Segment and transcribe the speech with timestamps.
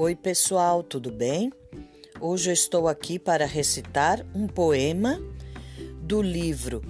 [0.00, 1.52] Oi, pessoal, tudo bem?
[2.20, 5.20] Hoje eu estou aqui para recitar um poema
[6.00, 6.84] do livro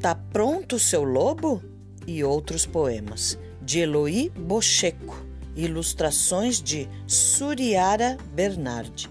[0.00, 1.62] Tá Pronto o Seu Lobo?
[2.06, 5.22] e outros poemas, de Eloy Bocheco,
[5.54, 9.10] ilustrações de Suriara Bernardi,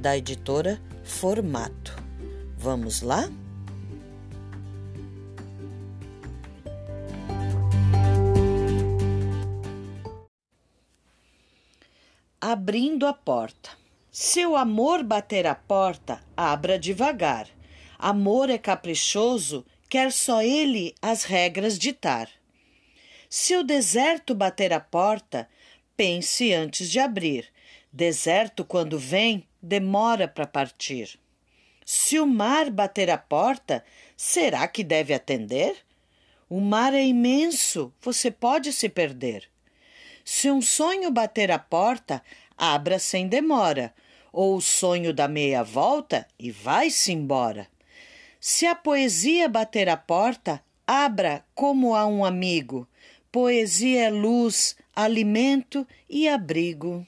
[0.00, 2.00] da editora Formato.
[2.56, 3.28] Vamos lá?
[12.40, 13.70] Abrindo a porta.
[14.10, 17.48] Seu amor bater a porta, abra devagar.
[17.98, 22.28] Amor é caprichoso, quer só ele as regras ditar.
[23.28, 25.48] Se o deserto bater a porta,
[25.96, 27.48] pense antes de abrir.
[27.92, 31.18] Deserto, quando vem, demora para partir.
[31.84, 33.84] Se o mar bater a porta,
[34.16, 35.76] será que deve atender?
[36.48, 39.50] O mar é imenso, você pode se perder.
[40.30, 42.22] Se um sonho bater a porta,
[42.54, 43.94] abra sem demora,
[44.30, 47.66] ou o sonho dá meia volta e vai-se embora.
[48.38, 52.86] Se a poesia bater a porta, abra como a um amigo.
[53.32, 57.06] Poesia é luz, alimento e abrigo.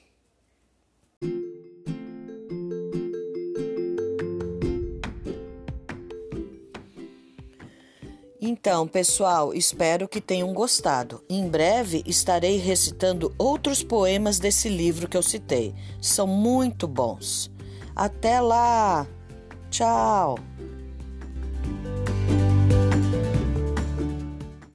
[8.43, 11.23] Então, pessoal, espero que tenham gostado.
[11.29, 15.75] Em breve estarei recitando outros poemas desse livro que eu citei.
[16.01, 17.51] São muito bons.
[17.95, 19.05] Até lá!
[19.69, 20.39] Tchau!